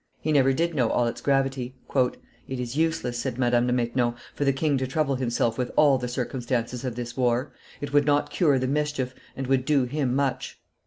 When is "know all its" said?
0.73-1.21